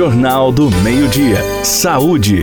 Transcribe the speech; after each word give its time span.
Jornal 0.00 0.50
do 0.50 0.70
Meio-Dia. 0.70 1.44
Saúde. 1.62 2.42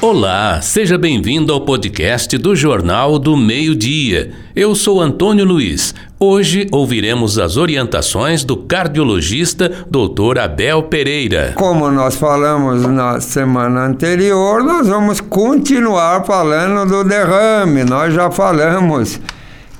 Olá, 0.00 0.60
seja 0.60 0.98
bem-vindo 0.98 1.52
ao 1.52 1.60
podcast 1.60 2.36
do 2.36 2.56
Jornal 2.56 3.20
do 3.20 3.36
Meio-Dia. 3.36 4.32
Eu 4.54 4.74
sou 4.74 5.00
Antônio 5.00 5.44
Luiz. 5.44 5.94
Hoje 6.18 6.66
ouviremos 6.72 7.38
as 7.38 7.56
orientações 7.56 8.42
do 8.42 8.56
cardiologista 8.56 9.86
Dr. 9.88 10.40
Abel 10.40 10.82
Pereira. 10.82 11.52
Como 11.54 11.88
nós 11.88 12.16
falamos 12.16 12.82
na 12.82 13.20
semana 13.20 13.86
anterior, 13.86 14.64
nós 14.64 14.88
vamos 14.88 15.20
continuar 15.20 16.24
falando 16.24 16.90
do 16.90 17.08
derrame. 17.08 17.84
Nós 17.84 18.12
já 18.12 18.28
falamos 18.28 19.20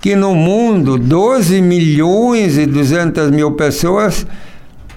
que 0.00 0.14
no 0.14 0.37
mundo 0.37 0.96
12 0.96 1.61
milhões 1.61 2.57
e 2.57 2.64
200 2.64 3.32
mil 3.32 3.50
pessoas 3.50 4.25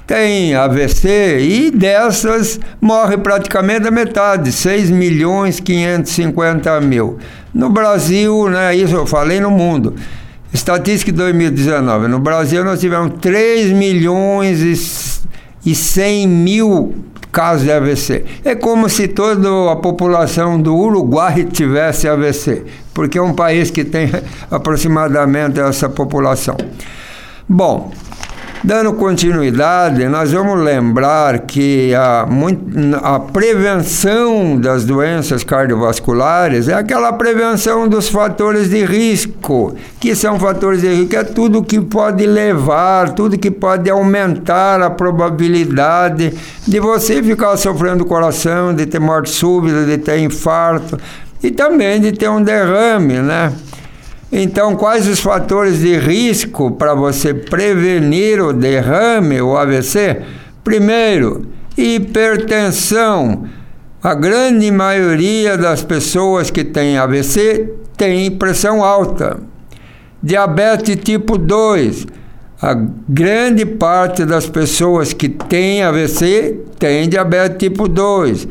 tem 0.10 0.56
AVC 0.56 1.38
e 1.40 1.70
dessas 1.70 2.60
morre 2.82 3.16
praticamente 3.16 3.88
a 3.88 3.92
metade, 3.92 4.52
6 4.52 4.90
milhões 4.90 5.60
550 5.60 6.82
mil. 6.82 7.20
No 7.54 7.70
Brasil, 7.70 8.50
né, 8.50 8.76
isso 8.76 8.96
eu 8.96 9.06
falei 9.06 9.40
no 9.40 9.52
mundo. 9.52 9.94
Estatística 10.52 11.12
de 11.12 11.18
2019. 11.20 12.08
No 12.08 12.18
Brasil 12.18 12.64
nós 12.64 12.80
tivemos 12.80 13.20
3 13.22 13.72
milhões 13.72 15.22
e 15.64 15.76
100 15.76 16.28
mil 16.28 16.96
casos 17.32 17.66
de 17.66 17.72
AVC. 17.72 18.26
É 18.44 18.56
como 18.56 18.90
se 18.90 19.08
toda 19.10 19.72
a 19.72 19.76
população 19.76 20.60
do 20.60 20.76
Uruguai 20.76 21.44
tivesse 21.54 22.08
AVC, 22.08 22.66
porque 22.96 23.20
é 23.20 23.22
um 23.22 23.36
país 23.36 23.70
que 23.70 23.86
tem 23.86 24.10
aproximadamente 24.50 25.60
essa 25.60 25.88
população. 25.88 26.58
Bom, 27.48 27.92
Dando 28.62 28.92
continuidade, 28.92 30.06
nós 30.10 30.34
vamos 30.34 30.62
lembrar 30.62 31.40
que 31.40 31.96
a, 31.96 32.28
a, 33.02 33.20
prevenção 33.20 34.60
das 34.60 34.84
doenças 34.84 35.46
cardiovasculares 35.46 36.68
é 36.68 36.74
aquela 36.74 37.14
prevenção 37.14 37.88
dos 37.88 38.10
fatores 38.10 38.70
de 38.70 38.84
risco, 38.84 39.74
que 39.98 40.14
são 40.14 40.38
fatores 40.38 40.82
de 40.82 40.94
risco, 40.94 41.16
é 41.16 41.24
tudo 41.24 41.64
que 41.64 41.80
pode 41.80 42.28
levar, 42.28 43.14
tudo 43.14 43.38
que 43.38 43.50
pode 43.50 43.90
aumentar 43.90 44.82
a 44.82 44.90
probabilidade 44.90 46.34
de 46.68 46.80
você 46.82 47.24
ficar 47.24 47.56
sofrendo 47.56 48.04
coração, 48.04 48.74
de 48.74 48.86
ter 48.86 49.00
morte 49.00 49.30
súbita, 49.30 49.86
de 49.86 49.98
ter 49.98 50.20
infarto 50.20 51.00
e 51.42 51.50
também 51.50 52.02
de 52.02 52.12
ter 52.12 52.30
um 52.30 52.44
derrame, 52.44 53.20
né? 53.20 53.54
Então, 54.32 54.76
quais 54.76 55.08
os 55.08 55.20
fatores 55.20 55.80
de 55.80 55.98
risco 55.98 56.72
para 56.72 56.94
você 56.94 57.34
prevenir 57.34 58.40
o 58.40 58.54
derrame, 58.54 59.42
o 59.42 59.58
AVC? 59.58 60.22
Primeiro, 60.64 61.48
hipertensão. 61.76 63.46
A 64.04 64.14
grande 64.14 64.70
maioria 64.72 65.58
das 65.58 65.84
pessoas 65.84 66.52
que 66.52 66.64
têm 66.64 66.98
AVC 66.98 67.74
tem 67.98 68.30
pressão 68.32 68.84
alta. 68.84 69.40
Diabetes 70.22 70.96
tipo 71.04 71.38
2. 71.38 72.06
A 72.62 72.76
grande 73.10 73.66
parte 73.66 74.26
das 74.26 74.48
pessoas 74.48 75.12
que 75.12 75.28
têm 75.28 75.82
AVC 75.82 76.60
tem 76.78 77.10
diabetes 77.10 77.58
tipo 77.58 77.88
2 77.88 78.48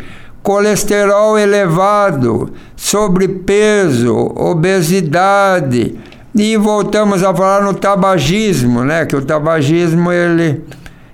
colesterol 0.49 1.39
elevado, 1.39 2.51
sobrepeso, 2.75 4.17
obesidade. 4.35 5.95
E 6.35 6.57
voltamos 6.57 7.23
a 7.23 7.35
falar 7.35 7.63
no 7.63 7.75
tabagismo, 7.75 8.83
né? 8.83 9.05
Que 9.05 9.15
o 9.15 9.21
tabagismo 9.21 10.11
ele, 10.11 10.65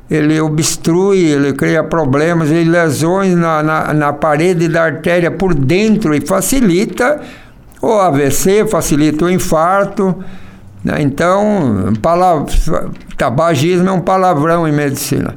ele 0.09 0.41
obstrui, 0.41 1.19
ele 1.19 1.53
cria 1.53 1.83
problemas 1.83 2.49
e 2.49 2.63
lesões 2.63 3.35
na, 3.35 3.61
na, 3.61 3.93
na 3.93 4.13
parede 4.13 4.69
da 4.69 4.85
artéria 4.85 5.33
por 5.33 5.53
dentro 5.53 6.15
e 6.15 6.21
facilita 6.21 7.21
o 7.83 7.91
AVC, 7.91 8.69
facilita 8.69 9.25
o 9.25 9.31
infarto. 9.31 10.15
Né? 10.85 11.03
Então, 11.03 11.93
tabagismo 13.17 13.89
é 13.89 13.93
um 13.93 14.01
palavrão 14.01 14.69
em 14.69 14.73
medicina. 14.73 15.35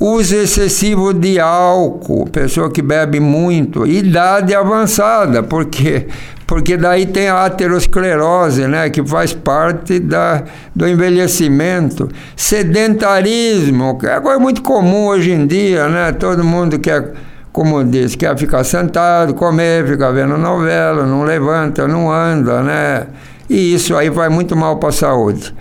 Uso 0.00 0.36
excessivo 0.36 1.12
de 1.12 1.40
álcool, 1.40 2.26
pessoa 2.30 2.70
que 2.70 2.80
bebe 2.80 3.18
muito, 3.18 3.84
idade 3.86 4.54
avançada, 4.54 5.42
porque 5.42 6.06
porque 6.48 6.78
daí 6.78 7.04
tem 7.04 7.28
a 7.28 7.44
aterosclerose, 7.44 8.66
né, 8.66 8.88
que 8.88 9.04
faz 9.04 9.34
parte 9.34 10.00
da, 10.00 10.44
do 10.74 10.88
envelhecimento. 10.88 12.08
Sedentarismo, 12.34 13.98
que 13.98 14.06
é 14.06 14.18
coisa 14.18 14.38
muito 14.38 14.62
comum 14.62 15.08
hoje 15.08 15.30
em 15.30 15.46
dia, 15.46 15.88
né? 15.88 16.10
Todo 16.12 16.42
mundo 16.42 16.78
quer, 16.78 17.12
como 17.52 17.84
diz, 17.84 18.14
quer 18.14 18.34
ficar 18.38 18.64
sentado, 18.64 19.34
comer, 19.34 19.86
ficar 19.86 20.10
vendo 20.10 20.38
novela, 20.38 21.04
não 21.04 21.22
levanta, 21.22 21.86
não 21.86 22.10
anda, 22.10 22.62
né? 22.62 23.08
E 23.50 23.74
isso 23.74 23.94
aí 23.94 24.08
vai 24.08 24.30
muito 24.30 24.56
mal 24.56 24.78
para 24.78 24.88
a 24.88 24.92
saúde. 24.92 25.54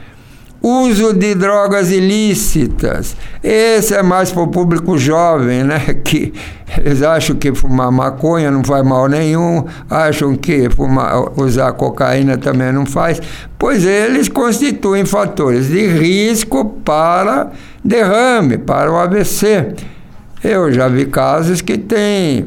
Uso 0.68 1.14
de 1.14 1.34
drogas 1.34 1.92
ilícitas. 1.92 3.16
Esse 3.42 3.96
é 3.96 4.04
mais 4.04 4.32
para 4.34 4.44
o 4.44 4.48
público 4.48 4.98
jovem, 4.98 5.64
né? 5.64 5.80
Que 6.04 6.34
eles 6.78 7.02
acham 7.02 7.36
que 7.38 7.54
fumar 7.56 7.90
maconha 7.92 8.52
não 8.52 8.62
faz 8.64 8.86
mal 8.86 9.08
nenhum, 9.08 9.64
acham 9.90 10.36
que 10.36 10.70
fumar, 10.70 11.40
usar 11.40 11.72
cocaína 11.72 12.38
também 12.38 12.74
não 12.74 12.86
faz, 12.86 13.22
pois 13.58 13.86
eles 13.86 14.28
constituem 14.28 15.06
fatores 15.06 15.68
de 15.68 15.88
risco 15.88 16.66
para 16.84 17.52
derrame, 17.84 18.58
para 18.58 18.92
o 18.92 18.98
AVC. 18.98 19.74
Eu 20.44 20.72
já 20.74 20.90
vi 20.90 21.06
casos 21.06 21.62
que 21.62 21.78
tem 21.78 22.46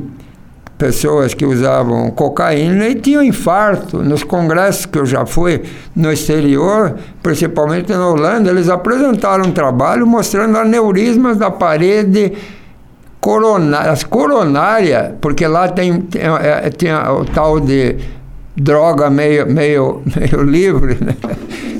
pessoas 0.80 1.34
que 1.34 1.44
usavam 1.44 2.10
cocaína 2.10 2.88
e 2.88 2.94
tinham 2.94 3.22
infarto. 3.22 3.98
Nos 3.98 4.24
congressos 4.24 4.86
que 4.86 4.98
eu 4.98 5.04
já 5.04 5.26
fui 5.26 5.62
no 5.94 6.10
exterior, 6.10 6.96
principalmente 7.22 7.92
na 7.92 8.08
Holanda, 8.08 8.50
eles 8.50 8.70
apresentaram 8.70 9.44
um 9.44 9.52
trabalho 9.52 10.06
mostrando 10.06 10.56
aneurismas 10.56 11.36
da 11.36 11.50
parede 11.50 12.32
coronária, 13.20 13.90
as 13.90 14.02
coronárias, 14.02 15.12
porque 15.20 15.46
lá 15.46 15.68
tem, 15.68 16.00
tem, 16.00 16.22
é, 16.22 16.70
tem 16.70 16.90
o 16.94 17.26
tal 17.26 17.60
de 17.60 17.96
droga 18.56 19.10
meio, 19.10 19.46
meio, 19.46 20.02
meio 20.16 20.42
livre, 20.42 20.96
né? 20.98 21.14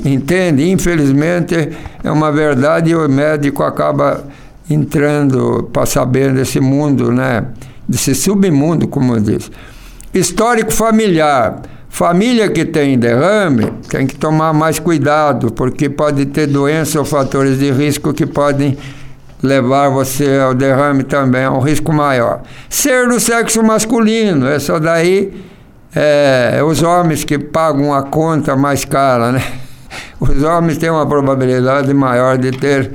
entende? 0.05 0.69
Infelizmente 0.69 1.71
é 2.03 2.11
uma 2.11 2.31
verdade 2.31 2.91
e 2.91 2.95
o 2.95 3.09
médico 3.09 3.63
acaba 3.63 4.23
entrando 4.69 5.67
para 5.73 5.87
saber 5.87 6.31
desse 6.31 6.59
mundo, 6.59 7.11
né? 7.11 7.47
Desse 7.91 8.15
submundo, 8.15 8.87
como 8.87 9.19
diz. 9.19 9.51
Histórico 10.13 10.71
familiar. 10.71 11.61
Família 11.89 12.49
que 12.49 12.63
tem 12.63 12.97
derrame 12.97 13.69
tem 13.89 14.07
que 14.07 14.15
tomar 14.15 14.53
mais 14.53 14.79
cuidado, 14.79 15.51
porque 15.51 15.89
pode 15.89 16.25
ter 16.27 16.47
doença 16.47 16.97
ou 16.97 17.05
fatores 17.05 17.59
de 17.59 17.69
risco 17.69 18.13
que 18.13 18.25
podem 18.25 18.77
levar 19.43 19.89
você 19.89 20.39
ao 20.39 20.53
derrame 20.53 21.03
também, 21.03 21.43
a 21.43 21.51
um 21.51 21.59
risco 21.59 21.91
maior. 21.91 22.43
Ser 22.69 23.09
do 23.09 23.19
sexo 23.19 23.61
masculino, 23.61 24.47
essa 24.47 24.79
daí 24.79 25.33
é 25.93 26.61
os 26.63 26.81
homens 26.81 27.25
que 27.25 27.37
pagam 27.37 27.93
a 27.93 28.03
conta 28.03 28.55
mais 28.55 28.85
cara, 28.85 29.33
né? 29.33 29.43
Os 30.17 30.43
homens 30.43 30.77
têm 30.77 30.89
uma 30.89 31.05
probabilidade 31.05 31.93
maior 31.93 32.37
de 32.37 32.51
ter 32.51 32.91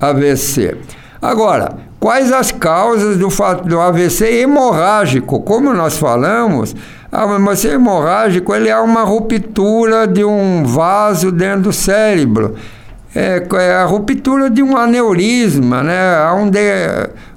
AVC. 0.00 0.76
Agora, 1.22 1.89
Quais 2.00 2.32
as 2.32 2.50
causas 2.50 3.18
do, 3.18 3.28
do 3.64 3.78
AVC 3.78 4.40
hemorrágico? 4.40 5.42
Como 5.42 5.74
nós 5.74 5.98
falamos, 5.98 6.74
o 7.12 7.16
AVC 7.16 7.72
hemorrágico 7.72 8.54
ele 8.54 8.70
é 8.70 8.78
uma 8.78 9.02
ruptura 9.02 10.08
de 10.08 10.24
um 10.24 10.64
vaso 10.64 11.30
dentro 11.30 11.64
do 11.64 11.72
cérebro. 11.74 12.54
É, 13.14 13.46
é 13.52 13.74
a 13.74 13.84
ruptura 13.84 14.48
de 14.48 14.62
um 14.62 14.78
aneurisma, 14.78 15.82
né? 15.82 16.24
onde 16.32 16.58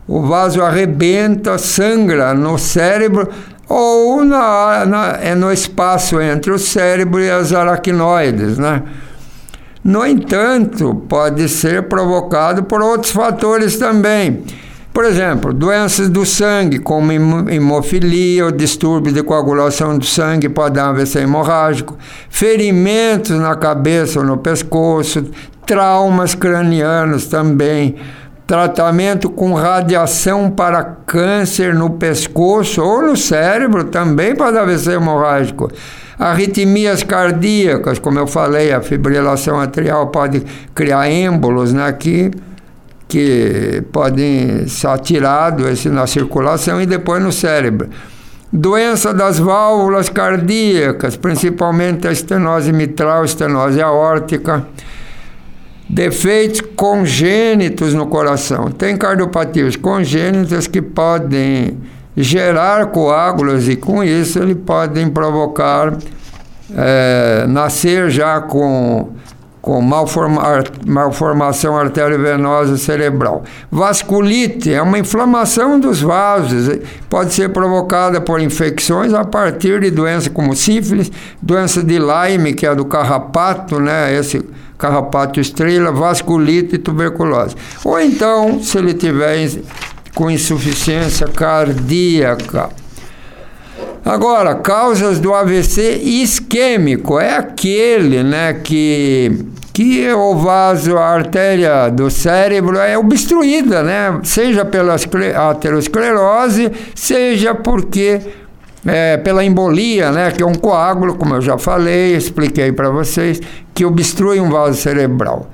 o 0.08 0.22
vaso 0.22 0.62
arrebenta, 0.62 1.58
sangra 1.58 2.34
no 2.34 2.58
cérebro 2.58 3.28
ou 3.68 4.24
na, 4.24 4.86
na, 4.86 5.08
é 5.22 5.36
no 5.36 5.52
espaço 5.52 6.22
entre 6.22 6.52
o 6.52 6.60
cérebro 6.60 7.20
e 7.20 7.30
as 7.30 7.52
aracnoides, 7.52 8.58
né? 8.58 8.84
No 9.84 10.06
entanto, 10.06 10.96
pode 11.10 11.50
ser 11.50 11.90
provocado 11.90 12.64
por 12.64 12.82
outros 12.82 13.12
fatores 13.12 13.78
também. 13.78 14.44
Por 14.94 15.04
exemplo, 15.04 15.52
doenças 15.52 16.08
do 16.08 16.26
sangue, 16.26 16.80
como 16.80 17.12
hemofilia 17.12 18.46
ou 18.46 18.52
distúrbio 18.52 19.12
de 19.12 19.24
coagulação 19.24 19.98
do 19.98 20.06
sangue, 20.06 20.48
pode 20.48 20.76
dar 20.76 20.90
AVC 20.90 21.20
hemorrágico, 21.22 21.98
ferimentos 22.30 23.32
na 23.32 23.56
cabeça 23.56 24.20
ou 24.20 24.26
no 24.26 24.38
pescoço, 24.38 25.26
traumas 25.66 26.36
cranianos 26.36 27.26
também, 27.26 27.96
tratamento 28.46 29.30
com 29.30 29.54
radiação 29.54 30.50
para 30.50 30.84
câncer 30.84 31.74
no 31.74 31.92
pescoço 31.92 32.82
ou 32.82 33.02
no 33.02 33.16
cérebro 33.16 33.86
também 33.86 34.36
dar 34.36 34.56
AVC 34.58 34.94
hemorrágico. 34.94 35.72
Arritmias 36.20 37.04
cardíacas, 37.04 38.00
como 38.00 38.20
eu 38.20 38.28
falei, 38.28 38.72
a 38.72 38.82
fibrilação 38.82 39.60
atrial 39.60 40.08
pode 40.08 40.44
criar 40.76 41.10
êmbolos 41.10 41.74
né, 41.74 41.92
que, 41.94 42.32
que 43.08 43.84
podem 43.92 44.68
ser 44.68 44.88
atirados 44.88 45.86
na 45.86 46.06
circulação 46.06 46.82
e 46.82 46.86
depois 46.86 47.22
no 47.24 47.32
cérebro. 47.32 47.90
Doença 48.56 49.12
das 49.12 49.40
válvulas 49.40 50.10
cardíacas, 50.10 51.18
principalmente 51.18 52.08
a 52.08 52.12
estenose 52.12 52.72
mitral, 52.72 53.26
estenose 53.26 53.82
aórtica. 53.82 54.68
Defeitos 55.94 56.62
congênitos 56.76 57.94
no 57.94 58.08
coração. 58.08 58.72
Tem 58.72 58.98
cardiopatias 58.98 59.76
congênitas 59.76 60.66
que 60.66 60.82
podem 60.82 61.78
gerar 62.18 62.88
coágulos 62.88 63.70
e 63.70 63.76
com 63.76 64.04
isso 64.04 64.40
ele 64.40 64.56
podem 64.56 65.08
provocar 65.08 65.96
é, 66.76 67.46
nascer 67.48 68.10
já 68.10 68.42
com 68.42 69.10
com 69.64 69.80
malforma, 69.80 70.62
malformação 70.86 71.78
arteriovenosa 71.78 72.76
cerebral. 72.76 73.46
Vasculite 73.72 74.74
é 74.74 74.82
uma 74.82 75.00
inflamação 75.00 75.80
dos 75.80 76.02
vasos, 76.02 76.80
pode 77.10 77.34
ser 77.34 77.48
provocada 77.48 78.20
por 78.20 78.42
infecções 78.42 79.14
a 79.14 79.24
partir 79.24 79.80
de 79.80 79.90
doenças 79.90 80.28
como 80.28 80.54
sífilis, 80.54 81.10
doença 81.42 81.82
de 81.82 81.98
Lyme, 81.98 82.54
que 82.54 82.68
é 82.68 82.76
do 82.76 82.84
carrapato, 82.84 83.80
né, 83.80 84.14
esse 84.14 84.46
carrapato 84.78 85.40
estrela, 85.40 85.94
vasculite 85.94 86.76
e 86.76 86.78
tuberculose. 86.78 87.56
Ou 87.86 87.98
então, 88.02 88.62
se 88.62 88.78
ele 88.78 88.94
tiver 88.94 89.50
com 90.14 90.30
insuficiência 90.30 91.26
cardíaca, 91.30 92.70
Agora, 94.06 94.56
causas 94.56 95.20
do 95.20 95.34
AVC 95.34 96.02
isquêmico 96.04 97.20
é 97.20 97.38
aquele, 97.38 98.22
né, 98.22 98.54
que 98.54 99.54
que 99.74 100.08
o 100.14 100.36
vaso, 100.36 100.96
a 100.98 101.06
artéria 101.08 101.90
do 101.90 102.08
cérebro 102.12 102.78
é 102.78 102.96
obstruída, 102.96 103.82
né? 103.82 104.20
Seja 104.22 104.64
pela 104.64 104.96
aterosclerose, 105.50 106.72
seja 106.94 107.56
porque 107.56 108.22
é, 108.86 109.18
pela 109.18 109.44
embolia, 109.44 110.12
né? 110.12 110.32
Que 110.32 110.44
é 110.44 110.46
um 110.46 110.54
coágulo, 110.54 111.16
como 111.16 111.34
eu 111.34 111.42
já 111.42 111.58
falei, 111.58 112.16
expliquei 112.16 112.72
para 112.72 112.92
vocês, 112.92 113.42
que 113.74 113.84
obstrui 113.84 114.40
um 114.40 114.52
vaso 114.52 114.80
cerebral. 114.80 115.50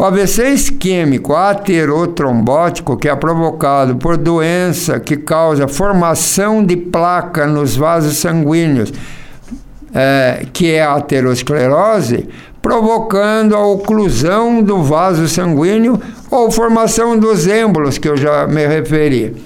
O 0.00 0.02
AVC 0.02 0.54
isquêmico 0.54 1.34
aterotrombótico, 1.34 2.96
que 2.96 3.06
é 3.06 3.14
provocado 3.14 3.96
por 3.96 4.16
doença 4.16 4.98
que 4.98 5.14
causa 5.14 5.68
formação 5.68 6.64
de 6.64 6.74
placa 6.74 7.46
nos 7.46 7.76
vasos 7.76 8.16
sanguíneos, 8.16 8.90
é, 9.94 10.46
que 10.54 10.72
é 10.72 10.82
a 10.82 10.94
aterosclerose, 10.94 12.26
provocando 12.62 13.54
a 13.54 13.62
oclusão 13.62 14.62
do 14.62 14.82
vaso 14.82 15.28
sanguíneo 15.28 16.00
ou 16.30 16.50
formação 16.50 17.18
dos 17.18 17.46
êmbolos, 17.46 17.98
que 17.98 18.08
eu 18.08 18.16
já 18.16 18.46
me 18.46 18.66
referi. 18.66 19.36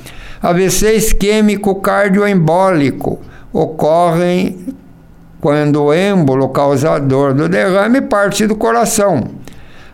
AVC 0.40 0.94
isquêmico 0.94 1.74
cardioembólico 1.80 3.18
ocorrem 3.52 4.56
quando 5.40 5.82
o 5.82 5.92
êmbolo 5.92 6.48
causador 6.50 7.34
do 7.34 7.48
derrame 7.48 8.02
parte 8.02 8.46
do 8.46 8.54
coração. 8.54 9.42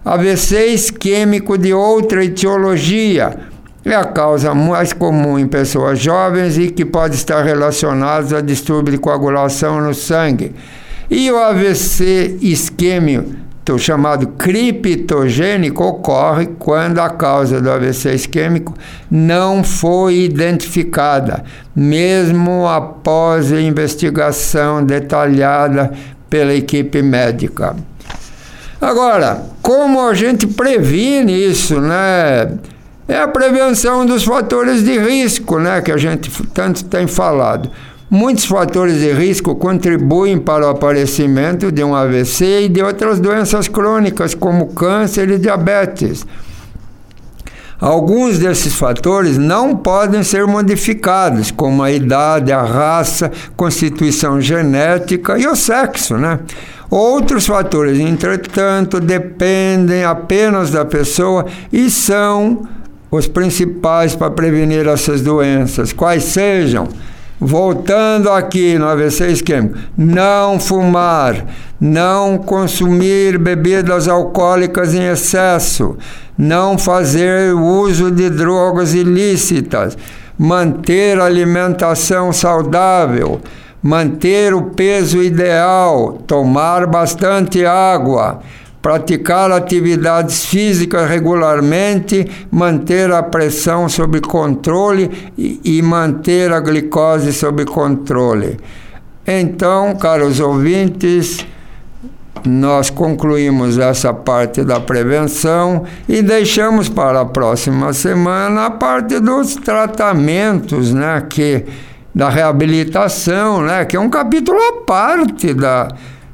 AVC 0.02 0.68
isquêmico 0.68 1.58
de 1.58 1.74
outra 1.74 2.24
etiologia 2.24 3.36
é 3.84 3.94
a 3.94 4.04
causa 4.04 4.54
mais 4.54 4.94
comum 4.94 5.38
em 5.38 5.46
pessoas 5.46 5.98
jovens 5.98 6.56
e 6.56 6.70
que 6.70 6.86
pode 6.86 7.16
estar 7.16 7.42
relacionada 7.42 8.38
a 8.38 8.40
distúrbio 8.40 8.92
de 8.92 8.98
coagulação 8.98 9.80
no 9.80 9.94
sangue. 9.94 10.54
E 11.10 11.30
o 11.30 11.36
AVC 11.36 12.38
isquêmico, 12.40 13.40
chamado 13.78 14.26
criptogênico, 14.26 15.84
ocorre 15.84 16.46
quando 16.58 16.98
a 16.98 17.10
causa 17.10 17.60
do 17.60 17.70
AVC 17.70 18.14
isquêmico 18.14 18.74
não 19.10 19.62
foi 19.62 20.22
identificada, 20.22 21.44
mesmo 21.76 22.66
após 22.66 23.52
a 23.52 23.60
investigação 23.60 24.82
detalhada 24.82 25.92
pela 26.28 26.54
equipe 26.54 27.00
médica. 27.02 27.76
Agora, 28.80 29.42
como 29.60 30.00
a 30.00 30.14
gente 30.14 30.46
previne 30.46 31.32
isso, 31.32 31.80
né? 31.80 32.58
É 33.06 33.18
a 33.18 33.28
prevenção 33.28 34.06
dos 34.06 34.24
fatores 34.24 34.84
de 34.84 34.96
risco, 34.96 35.58
né, 35.58 35.80
que 35.80 35.90
a 35.90 35.96
gente 35.96 36.30
tanto 36.54 36.84
tem 36.84 37.08
falado. 37.08 37.68
Muitos 38.08 38.44
fatores 38.44 39.00
de 39.00 39.12
risco 39.12 39.54
contribuem 39.56 40.38
para 40.38 40.66
o 40.66 40.70
aparecimento 40.70 41.70
de 41.70 41.82
um 41.82 41.94
AVC 41.94 42.62
e 42.62 42.68
de 42.68 42.82
outras 42.82 43.20
doenças 43.20 43.68
crônicas, 43.68 44.34
como 44.34 44.68
câncer 44.68 45.28
e 45.28 45.38
diabetes. 45.38 46.24
Alguns 47.80 48.38
desses 48.38 48.74
fatores 48.74 49.38
não 49.38 49.74
podem 49.76 50.22
ser 50.22 50.46
modificados, 50.46 51.50
como 51.50 51.82
a 51.82 51.90
idade, 51.90 52.52
a 52.52 52.62
raça, 52.62 53.30
constituição 53.56 54.40
genética 54.40 55.38
e 55.38 55.46
o 55.46 55.56
sexo, 55.56 56.16
né? 56.16 56.40
Outros 56.90 57.46
fatores, 57.46 58.00
entretanto, 58.00 58.98
dependem 58.98 60.02
apenas 60.02 60.70
da 60.70 60.84
pessoa 60.84 61.46
e 61.72 61.88
são 61.88 62.62
os 63.10 63.28
principais 63.28 64.16
para 64.16 64.30
prevenir 64.30 64.88
essas 64.88 65.20
doenças, 65.20 65.92
quais 65.92 66.24
sejam. 66.24 66.88
Voltando 67.38 68.28
aqui 68.28 68.76
no 68.76 68.86
AVC 68.86 69.28
isquêmico, 69.28 69.78
não 69.96 70.60
fumar, 70.60 71.46
não 71.80 72.36
consumir 72.36 73.38
bebidas 73.38 74.08
alcoólicas 74.08 74.92
em 74.92 75.04
excesso, 75.04 75.96
não 76.36 76.76
fazer 76.76 77.54
uso 77.54 78.10
de 78.10 78.28
drogas 78.28 78.92
ilícitas, 78.92 79.96
manter 80.36 81.18
alimentação 81.18 82.30
saudável, 82.30 83.40
manter 83.82 84.52
o 84.54 84.62
peso 84.62 85.22
ideal, 85.22 86.18
tomar 86.26 86.86
bastante 86.86 87.64
água, 87.64 88.40
praticar 88.82 89.50
atividades 89.50 90.44
físicas 90.44 91.08
regularmente, 91.08 92.26
manter 92.50 93.10
a 93.12 93.22
pressão 93.22 93.88
sob 93.88 94.20
controle 94.20 95.10
e, 95.36 95.82
manter 95.82 96.52
a 96.52 96.60
glicose 96.60 97.32
sob 97.32 97.64
controle. 97.64 98.58
Então, 99.26 99.94
caros 99.96 100.40
ouvintes, 100.40 101.46
nós 102.44 102.88
concluímos 102.88 103.76
essa 103.78 104.14
parte 104.14 104.64
da 104.64 104.80
prevenção 104.80 105.84
e 106.08 106.22
deixamos 106.22 106.88
para 106.88 107.20
a 107.20 107.26
próxima 107.26 107.92
semana 107.92 108.66
a 108.66 108.70
parte 108.70 109.20
dos 109.20 109.56
tratamentos, 109.56 110.92
né, 110.92 111.22
que 111.28 111.66
da 112.14 112.28
reabilitação, 112.28 113.62
né, 113.62 113.84
que 113.84 113.96
é 113.96 114.00
um 114.00 114.10
capítulo 114.10 114.58
à 114.58 114.84
parte 114.84 115.54
da 115.54 115.88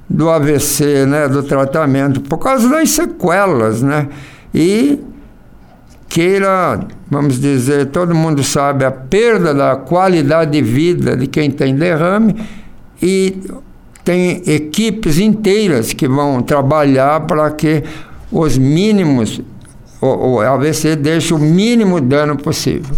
do 0.08 0.30
AVC, 0.30 1.04
né, 1.04 1.28
do 1.28 1.42
tratamento, 1.42 2.20
por 2.20 2.38
causa 2.38 2.68
das 2.68 2.90
sequelas, 2.90 3.82
né? 3.82 4.08
E 4.54 5.00
queira, 6.08 6.80
vamos 7.10 7.40
dizer, 7.40 7.86
todo 7.86 8.14
mundo 8.14 8.42
sabe 8.42 8.84
a 8.84 8.90
perda 8.90 9.52
da 9.52 9.76
qualidade 9.76 10.52
de 10.52 10.62
vida 10.62 11.16
de 11.16 11.26
quem 11.26 11.50
tem 11.50 11.74
derrame 11.74 12.36
e 13.02 13.42
tem 14.04 14.42
equipes 14.46 15.18
inteiras 15.18 15.92
que 15.92 16.06
vão 16.06 16.40
trabalhar 16.40 17.20
para 17.26 17.50
que 17.50 17.82
os 18.30 18.56
mínimos, 18.56 19.40
o, 20.00 20.36
o 20.36 20.40
AVC 20.40 20.94
deixe 20.96 21.34
o 21.34 21.38
mínimo 21.38 22.00
dano 22.00 22.36
possível. 22.36 22.96